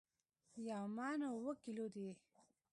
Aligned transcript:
یو 0.69 0.83
من 0.97 1.19
اوو 1.29 1.51
کیلو 1.63 1.85
دي 1.95 2.09